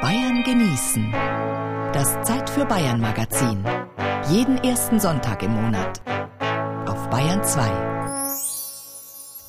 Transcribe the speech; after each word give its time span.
Bayern 0.00 0.42
genießen. 0.44 1.12
Das 1.92 2.22
Zeit 2.22 2.48
für 2.48 2.64
Bayern 2.64 3.02
Magazin. 3.02 3.62
Jeden 4.30 4.56
ersten 4.64 4.98
Sonntag 4.98 5.42
im 5.42 5.50
Monat. 5.52 6.00
Auf 6.88 7.10
Bayern 7.10 7.44
2. 7.44 7.68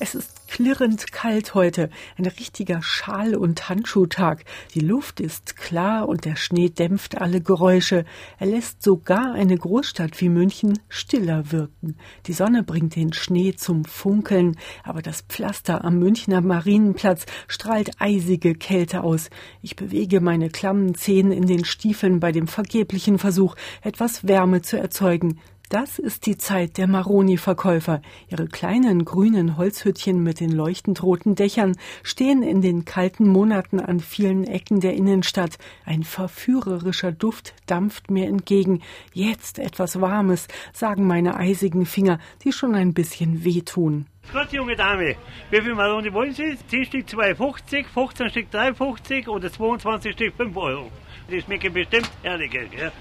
Es 0.00 0.14
ist 0.14 0.41
klirrend 0.52 1.12
kalt 1.12 1.54
heute, 1.54 1.88
ein 2.18 2.26
richtiger 2.26 2.82
Schal- 2.82 3.36
und 3.36 3.70
Handschuhtag. 3.70 4.44
Die 4.74 4.80
Luft 4.80 5.18
ist 5.18 5.56
klar 5.56 6.06
und 6.06 6.26
der 6.26 6.36
Schnee 6.36 6.68
dämpft 6.68 7.16
alle 7.16 7.40
Geräusche. 7.40 8.04
Er 8.38 8.48
lässt 8.48 8.82
sogar 8.82 9.32
eine 9.32 9.56
Großstadt 9.56 10.20
wie 10.20 10.28
München 10.28 10.78
stiller 10.90 11.52
wirken. 11.52 11.96
Die 12.26 12.34
Sonne 12.34 12.64
bringt 12.64 12.96
den 12.96 13.14
Schnee 13.14 13.54
zum 13.56 13.86
Funkeln, 13.86 14.58
aber 14.84 15.00
das 15.00 15.22
Pflaster 15.22 15.86
am 15.86 15.98
Münchner 15.98 16.42
Marienplatz 16.42 17.24
strahlt 17.48 17.92
eisige 17.98 18.54
Kälte 18.54 19.04
aus. 19.04 19.30
Ich 19.62 19.74
bewege 19.74 20.20
meine 20.20 20.50
klammen 20.50 20.94
Zehen 20.94 21.32
in 21.32 21.46
den 21.46 21.64
Stiefeln 21.64 22.20
bei 22.20 22.30
dem 22.30 22.46
vergeblichen 22.46 23.18
Versuch, 23.18 23.56
etwas 23.80 24.28
Wärme 24.28 24.60
zu 24.60 24.78
erzeugen. 24.78 25.40
Das 25.72 25.98
ist 25.98 26.26
die 26.26 26.36
Zeit 26.36 26.76
der 26.76 26.86
Maroni-Verkäufer. 26.86 28.02
Ihre 28.28 28.46
kleinen 28.46 29.06
grünen 29.06 29.56
Holzhüttchen 29.56 30.22
mit 30.22 30.38
den 30.38 30.52
leuchtend 30.52 31.02
roten 31.02 31.34
Dächern 31.34 31.78
stehen 32.02 32.42
in 32.42 32.60
den 32.60 32.84
kalten 32.84 33.26
Monaten 33.26 33.80
an 33.80 33.98
vielen 33.98 34.44
Ecken 34.44 34.80
der 34.80 34.92
Innenstadt. 34.92 35.56
Ein 35.86 36.02
verführerischer 36.02 37.10
Duft 37.10 37.54
dampft 37.64 38.10
mir 38.10 38.26
entgegen. 38.26 38.82
Jetzt 39.14 39.58
etwas 39.58 39.98
Warmes, 39.98 40.46
sagen 40.74 41.06
meine 41.06 41.36
eisigen 41.36 41.86
Finger, 41.86 42.18
die 42.44 42.52
schon 42.52 42.74
ein 42.74 42.92
bisschen 42.92 43.42
wehtun. 43.42 44.04
Gut, 44.30 44.52
junge 44.52 44.76
Dame, 44.76 45.16
wie 45.48 45.62
viel 45.62 45.74
Maroni 45.74 46.12
wollen 46.12 46.34
Sie? 46.34 46.54
10 46.68 46.84
Stück 46.84 47.06
2,50, 47.06 47.86
15 47.86 48.28
Stück 48.28 48.46
3,50 48.52 49.26
oder 49.26 49.50
22 49.50 50.12
Stück 50.12 50.34
5 50.36 50.54
Euro. 50.54 50.92
Die 51.30 51.40
schmecken 51.40 51.72
bestimmt 51.72 52.10
herrlich, 52.22 52.50
gell? 52.50 52.92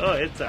Oh, 0.00 0.18
jetzt. 0.18 0.42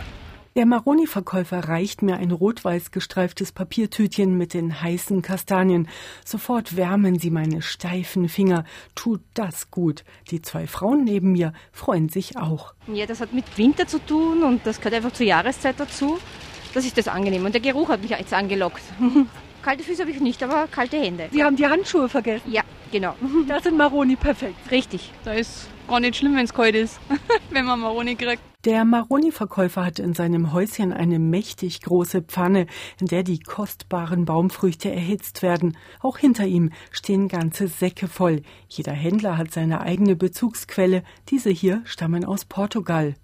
Der 0.56 0.68
Maroni-Verkäufer 0.68 1.68
reicht 1.68 2.04
mir 2.04 2.18
ein 2.18 2.30
rot-weiß 2.30 2.92
gestreiftes 2.92 3.52
Papiertütchen 3.52 4.38
mit 4.38 4.54
den 4.54 4.84
heißen 4.84 5.24
Kastanien. 5.24 5.88
Sofort 6.24 6.78
wärmen 6.78 7.18
sie 7.18 7.32
meine 7.32 7.64
steifen 7.64 8.30
Finger. 8.30 8.64
Tut 8.94 9.22
das 9.34 9.72
gut. 9.72 10.04
Die 10.30 10.44
zwei 10.44 10.68
Frauen 10.68 11.06
neben 11.06 11.32
mir 11.32 11.54
freuen 11.72 12.08
sich 12.08 12.38
auch. 12.38 12.76
Ja, 12.86 13.08
das 13.08 13.20
hat 13.20 13.34
mit 13.34 13.58
Winter 13.58 13.88
zu 13.88 13.98
tun 13.98 14.44
und 14.44 14.64
das 14.64 14.78
gehört 14.78 14.94
einfach 14.94 15.14
zur 15.14 15.26
Jahreszeit 15.26 15.80
dazu. 15.80 16.20
Das 16.76 16.86
ist 16.86 17.00
das 17.00 17.08
angenehm. 17.08 17.44
Und 17.46 17.56
der 17.56 17.62
Geruch 17.62 17.90
hat 17.90 18.04
mich 18.04 18.12
jetzt 18.12 18.34
angelockt. 18.34 18.84
Kalte 19.64 19.84
Füße 19.84 20.04
habe 20.04 20.12
ich 20.12 20.20
nicht, 20.20 20.44
aber 20.44 20.68
kalte 20.68 20.98
Hände. 20.98 21.30
Sie 21.32 21.44
haben 21.44 21.56
die 21.56 21.66
Handschuhe 21.66 22.10
vergessen? 22.10 22.52
Ja, 22.52 22.62
genau. 22.92 23.16
Das 23.48 23.64
sind 23.64 23.76
Maroni 23.76 24.16
perfekt. 24.16 24.70
Richtig. 24.70 25.12
Da 25.26 25.34
ist 25.34 25.68
gar 25.88 26.00
nicht 26.00 26.16
schlimm, 26.16 26.36
wenn 26.36 26.46
es 26.46 26.54
kalt 26.54 26.76
ist, 26.76 27.00
wenn 27.50 27.66
man 27.66 27.80
Maroni 27.80 28.16
kriegt. 28.16 28.53
Der 28.66 28.86
Maroni-Verkäufer 28.86 29.84
hat 29.84 30.00
in 30.00 30.14
seinem 30.14 30.54
Häuschen 30.54 30.94
eine 30.94 31.20
mächtig 31.20 31.82
große 31.82 32.22
Pfanne, 32.22 32.68
in 32.98 33.08
der 33.08 33.24
die 33.24 33.40
kostbaren 33.40 34.24
Baumfrüchte 34.24 34.90
erhitzt 34.90 35.42
werden. 35.42 35.76
Auch 36.00 36.18
hinter 36.18 36.46
ihm 36.46 36.72
stehen 36.90 37.28
ganze 37.28 37.68
Säcke 37.68 38.08
voll. 38.08 38.42
Jeder 38.70 38.94
Händler 38.94 39.38
hat 39.38 39.52
seine 39.52 39.82
eigene 39.82 40.16
Bezugsquelle. 40.16 41.04
Diese 41.28 41.50
hier 41.50 41.82
stammen 41.84 42.24
aus 42.24 42.46
Portugal. 42.46 43.16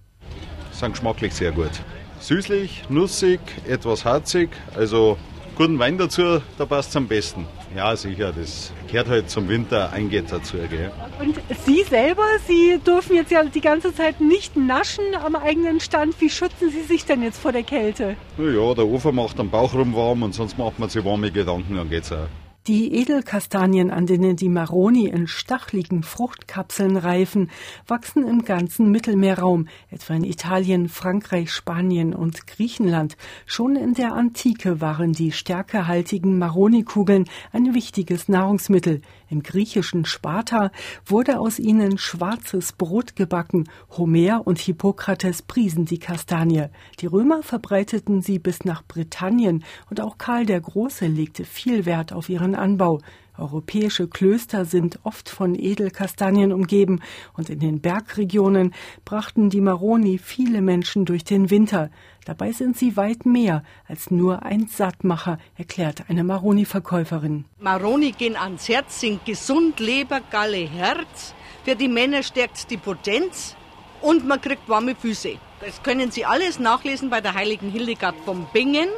Sind 0.73 0.91
geschmacklich 0.91 1.33
sehr 1.33 1.53
gut. 1.53 1.71
Süßlich, 2.19 2.89
nussig, 2.89 3.39
etwas 3.65 4.03
harzig, 4.03 4.49
also 4.75 5.17
guten 5.55 5.79
Wein 5.79 5.97
dazu, 5.97 6.41
da 6.57 6.65
passt 6.65 6.89
es 6.89 6.97
am 6.97 7.07
besten. 7.07 7.45
Ja, 7.75 7.95
sicher, 7.95 8.33
das 8.35 8.71
gehört 8.87 9.09
halt 9.09 9.29
zum 9.29 9.47
Winter, 9.47 9.91
eingeht 9.93 10.31
dazu. 10.31 10.57
Gell? 10.69 10.91
Und 11.19 11.39
Sie 11.65 11.83
selber, 11.83 12.23
Sie 12.47 12.79
dürfen 12.85 13.15
jetzt 13.15 13.31
ja 13.31 13.43
die 13.43 13.61
ganze 13.61 13.93
Zeit 13.93 14.19
nicht 14.19 14.57
naschen 14.57 15.03
am 15.23 15.35
eigenen 15.35 15.79
Stand. 15.79 16.19
Wie 16.19 16.29
schützen 16.29 16.71
Sie 16.71 16.81
sich 16.81 17.05
denn 17.05 17.21
jetzt 17.21 17.39
vor 17.39 17.51
der 17.51 17.63
Kälte? 17.63 18.15
Ja, 18.37 18.73
der 18.73 18.87
Ofen 18.87 19.15
macht 19.15 19.37
den 19.37 19.49
Bauch 19.49 19.73
rum 19.73 19.95
warm 19.95 20.23
und 20.23 20.33
sonst 20.33 20.57
macht 20.57 20.79
man 20.79 20.89
sich 20.89 21.05
warme 21.05 21.31
Gedanken, 21.31 21.75
dann 21.75 21.89
geht's 21.89 22.11
auch. 22.11 22.27
Die 22.69 22.93
Edelkastanien, 22.93 23.89
an 23.89 24.05
denen 24.05 24.35
die 24.35 24.47
Maroni 24.47 25.07
in 25.07 25.25
stachligen 25.25 26.03
Fruchtkapseln 26.03 26.97
reifen, 26.97 27.49
wachsen 27.87 28.27
im 28.27 28.43
ganzen 28.43 28.91
Mittelmeerraum, 28.91 29.67
etwa 29.89 30.13
in 30.13 30.23
Italien, 30.23 30.87
Frankreich, 30.87 31.51
Spanien 31.51 32.13
und 32.13 32.45
Griechenland. 32.45 33.17
Schon 33.47 33.75
in 33.75 33.95
der 33.95 34.13
Antike 34.13 34.81
waren 34.81 35.13
die 35.13 35.31
stärkehaltigen 35.31 36.37
Maroni-Kugeln 36.37 37.25
ein 37.53 37.73
wichtiges 37.73 38.29
Nahrungsmittel. 38.29 39.01
Im 39.31 39.41
griechischen 39.41 40.05
Sparta 40.05 40.71
wurde 41.05 41.39
aus 41.39 41.57
ihnen 41.57 41.97
schwarzes 41.97 42.73
Brot 42.73 43.15
gebacken. 43.15 43.67
Homer 43.97 44.45
und 44.45 44.59
Hippokrates 44.59 45.41
priesen 45.41 45.85
die 45.85 45.99
Kastanie. 45.99 46.65
Die 46.99 47.07
Römer 47.07 47.41
verbreiteten 47.43 48.21
sie 48.21 48.37
bis 48.37 48.65
nach 48.65 48.83
Britannien 48.83 49.63
und 49.89 50.01
auch 50.01 50.19
Karl 50.19 50.45
der 50.45 50.61
Große 50.61 51.07
legte 51.07 51.45
viel 51.45 51.85
Wert 51.85 52.13
auf 52.13 52.29
ihren 52.29 52.58
Anbau. 52.59 52.99
Europäische 53.37 54.07
Klöster 54.07 54.65
sind 54.65 54.99
oft 55.03 55.29
von 55.29 55.55
Edelkastanien 55.55 56.51
umgeben 56.51 56.99
und 57.33 57.49
in 57.49 57.59
den 57.59 57.79
Bergregionen 57.79 58.73
brachten 59.05 59.49
die 59.49 59.61
Maroni 59.61 60.17
viele 60.17 60.61
Menschen 60.61 61.05
durch 61.05 61.23
den 61.23 61.49
Winter. 61.49 61.89
Dabei 62.25 62.51
sind 62.51 62.77
sie 62.77 62.97
weit 62.97 63.25
mehr 63.25 63.63
als 63.87 64.11
nur 64.11 64.43
ein 64.43 64.67
Sattmacher, 64.67 65.37
erklärt 65.57 66.09
eine 66.09 66.23
Maroni-Verkäuferin. 66.23 67.45
Maroni 67.59 68.11
gehen 68.11 68.35
ans 68.35 68.67
Herz, 68.67 68.99
sind 68.99 69.25
gesund, 69.25 69.79
Leber, 69.79 70.19
Galle, 70.29 70.67
Herz. 70.67 71.33
Für 71.63 71.75
die 71.75 71.87
Männer 71.87 72.23
stärkt 72.23 72.69
die 72.69 72.77
Potenz 72.77 73.55
und 74.01 74.27
man 74.27 74.41
kriegt 74.41 74.67
warme 74.67 74.95
Füße. 74.95 75.37
Das 75.61 75.83
können 75.83 76.11
Sie 76.11 76.25
alles 76.25 76.59
nachlesen 76.59 77.09
bei 77.09 77.19
der 77.19 77.33
heiligen 77.33 77.69
Hildegard 77.69 78.15
von 78.25 78.47
Bingen, 78.53 78.89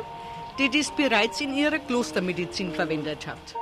die 0.61 0.77
das 0.77 0.91
bereits 0.91 1.41
in 1.41 1.55
ihrer 1.55 1.79
Klostermedizin 1.79 2.71
verwendet 2.71 3.25
hat. 3.25 3.55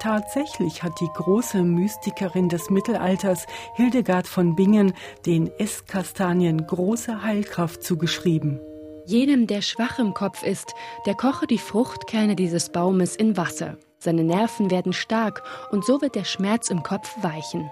Tatsächlich 0.00 0.82
hat 0.82 0.98
die 1.00 1.08
große 1.14 1.62
Mystikerin 1.62 2.48
des 2.48 2.70
Mittelalters 2.70 3.46
Hildegard 3.76 4.26
von 4.26 4.56
Bingen 4.56 4.94
den 5.24 5.46
Esskastanien 5.58 6.66
große 6.66 7.22
Heilkraft 7.22 7.84
zugeschrieben. 7.84 8.58
Jedem, 9.06 9.46
der 9.46 9.62
schwach 9.62 10.00
im 10.00 10.12
Kopf 10.12 10.42
ist, 10.42 10.74
der 11.06 11.14
koche 11.14 11.46
die 11.46 11.58
Fruchtkerne 11.58 12.34
dieses 12.34 12.70
Baumes 12.70 13.14
in 13.14 13.36
Wasser. 13.36 13.76
Seine 13.98 14.24
Nerven 14.24 14.72
werden 14.72 14.92
stark 14.92 15.44
und 15.70 15.84
so 15.84 16.00
wird 16.00 16.16
der 16.16 16.24
Schmerz 16.24 16.70
im 16.70 16.82
Kopf 16.82 17.14
weichen. 17.22 17.70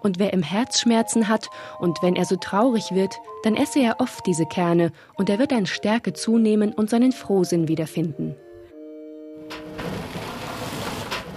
Und 0.00 0.18
wer 0.18 0.32
im 0.32 0.42
Herz 0.42 0.80
Schmerzen 0.80 1.28
hat 1.28 1.48
und 1.78 2.02
wenn 2.02 2.16
er 2.16 2.24
so 2.24 2.36
traurig 2.36 2.92
wird, 2.92 3.14
dann 3.42 3.56
esse 3.56 3.80
er 3.80 4.00
oft 4.00 4.26
diese 4.26 4.46
Kerne 4.46 4.92
und 5.14 5.30
er 5.30 5.38
wird 5.38 5.52
an 5.52 5.66
Stärke 5.66 6.12
zunehmen 6.12 6.72
und 6.72 6.90
seinen 6.90 7.12
Frohsinn 7.12 7.68
wiederfinden. 7.68 8.36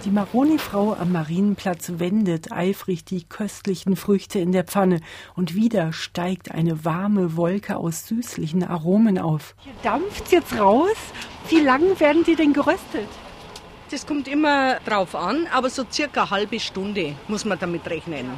Die 0.05 0.11
Maroni-Frau 0.11 0.93
am 0.93 1.11
Marienplatz 1.11 1.91
wendet 1.97 2.53
eifrig 2.53 3.03
die 3.03 3.25
köstlichen 3.25 3.97
Früchte 3.97 4.39
in 4.39 4.53
der 4.53 4.63
Pfanne 4.63 5.01
und 5.35 5.55
wieder 5.55 5.91
steigt 5.91 6.51
eine 6.51 6.85
warme 6.85 7.35
Wolke 7.35 7.75
aus 7.75 8.07
süßlichen 8.07 8.63
Aromen 8.63 9.19
auf. 9.19 9.55
Hier 9.59 9.73
dampft 9.83 10.31
jetzt 10.31 10.57
raus. 10.57 10.95
Wie 11.49 11.59
lang 11.59 11.99
werden 11.99 12.23
die 12.23 12.35
denn 12.35 12.53
geröstet? 12.53 13.09
Das 13.91 14.05
kommt 14.05 14.27
immer 14.27 14.79
drauf 14.85 15.15
an, 15.15 15.47
aber 15.51 15.67
so 15.69 15.83
circa 15.91 16.21
eine 16.21 16.29
halbe 16.29 16.59
Stunde 16.59 17.15
muss 17.27 17.43
man 17.43 17.57
damit 17.57 17.89
rechnen. 17.89 18.29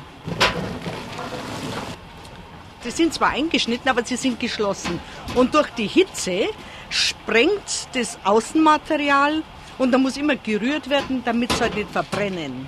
Sie 2.79 2.91
sind 2.91 3.13
zwar 3.13 3.31
eingeschnitten, 3.31 3.89
aber 3.89 4.05
sie 4.05 4.15
sind 4.15 4.39
geschlossen. 4.39 4.99
Und 5.35 5.53
durch 5.53 5.69
die 5.71 5.87
Hitze 5.87 6.47
sprengt 6.89 7.89
das 7.93 8.17
Außenmaterial 8.23 9.43
und 9.77 9.91
da 9.91 9.97
muss 9.97 10.15
immer 10.15 10.37
gerührt 10.37 10.89
werden, 10.89 11.21
damit 11.25 11.51
es 11.51 11.59
halt 11.59 11.75
nicht 11.75 11.91
verbrennen. 11.91 12.67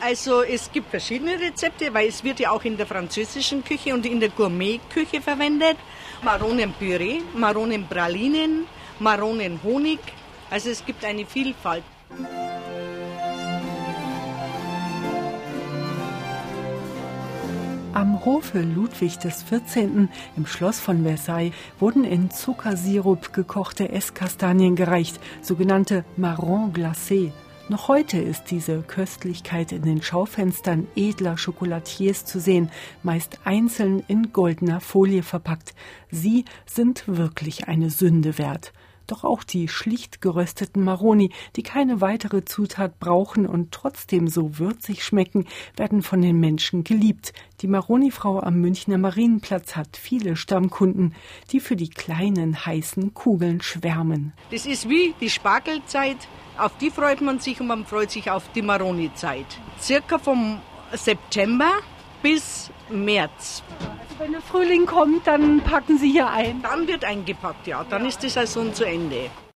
Also 0.00 0.42
es 0.42 0.72
gibt 0.72 0.90
verschiedene 0.90 1.38
Rezepte, 1.38 1.94
weil 1.94 2.08
es 2.08 2.24
wird 2.24 2.40
ja 2.40 2.50
auch 2.50 2.64
in 2.64 2.76
der 2.76 2.86
französischen 2.86 3.62
Küche 3.62 3.94
und 3.94 4.04
in 4.04 4.18
der 4.18 4.30
Gourmetküche 4.30 5.20
verwendet. 5.20 5.76
Maronenpüree, 6.22 7.20
Maronenpralinen, 7.34 8.66
Maronenhonig. 8.98 10.00
Also 10.50 10.70
es 10.70 10.84
gibt 10.84 11.04
eine 11.04 11.24
Vielfalt. 11.24 11.84
Am 17.92 18.24
Hofe 18.24 18.60
Ludwig 18.60 19.18
XIV. 19.18 20.08
im 20.36 20.46
Schloss 20.46 20.80
von 20.80 21.02
Versailles 21.02 21.52
wurden 21.78 22.04
in 22.04 22.30
Zuckersirup 22.30 23.32
gekochte 23.32 23.90
Esskastanien 23.90 24.76
gereicht, 24.76 25.20
sogenannte 25.42 26.04
Marron 26.16 26.72
glacé. 26.72 27.32
Noch 27.68 27.88
heute 27.88 28.18
ist 28.18 28.50
diese 28.50 28.82
Köstlichkeit 28.82 29.70
in 29.70 29.82
den 29.82 30.02
Schaufenstern 30.02 30.88
edler 30.96 31.36
Chocolatiers 31.36 32.24
zu 32.24 32.40
sehen, 32.40 32.70
meist 33.02 33.38
einzeln 33.44 34.02
in 34.08 34.32
goldener 34.32 34.80
Folie 34.80 35.22
verpackt. 35.22 35.74
Sie 36.10 36.44
sind 36.66 37.04
wirklich 37.06 37.68
eine 37.68 37.90
Sünde 37.90 38.38
wert. 38.38 38.72
Doch 39.10 39.24
auch 39.24 39.42
die 39.42 39.66
schlicht 39.66 40.20
gerösteten 40.20 40.84
Maroni, 40.84 41.32
die 41.56 41.64
keine 41.64 42.00
weitere 42.00 42.44
Zutat 42.44 43.00
brauchen 43.00 43.44
und 43.44 43.72
trotzdem 43.72 44.28
so 44.28 44.58
würzig 44.58 45.02
schmecken, 45.02 45.48
werden 45.76 46.02
von 46.02 46.22
den 46.22 46.38
Menschen 46.38 46.84
geliebt. 46.84 47.32
Die 47.60 47.66
Maroni-Frau 47.66 48.38
am 48.38 48.60
Münchner 48.60 48.98
Marienplatz 48.98 49.74
hat 49.74 49.96
viele 49.96 50.36
Stammkunden, 50.36 51.16
die 51.50 51.58
für 51.58 51.74
die 51.74 51.90
kleinen 51.90 52.64
heißen 52.64 53.12
Kugeln 53.12 53.60
schwärmen. 53.62 54.32
Das 54.52 54.64
ist 54.64 54.88
wie 54.88 55.12
die 55.20 55.30
Spargelzeit. 55.30 56.28
Auf 56.56 56.78
die 56.78 56.90
freut 56.90 57.20
man 57.20 57.40
sich 57.40 57.60
und 57.60 57.66
man 57.66 57.86
freut 57.86 58.12
sich 58.12 58.30
auf 58.30 58.52
die 58.52 58.62
Maroni-Zeit. 58.62 59.46
Circa 59.80 60.18
vom 60.18 60.60
September 60.92 61.72
bis 62.22 62.70
März. 62.90 63.64
Wenn 64.20 64.32
der 64.32 64.42
Frühling 64.42 64.84
kommt, 64.84 65.26
dann 65.26 65.62
packen 65.62 65.96
Sie 65.96 66.10
hier 66.10 66.28
ein. 66.28 66.60
Dann 66.60 66.86
wird 66.86 67.06
eingepackt, 67.06 67.66
ja. 67.66 67.86
Dann 67.88 68.04
ist 68.04 68.22
die 68.22 68.28
Saison 68.28 68.74
zu 68.74 68.84
Ende. 68.84 69.30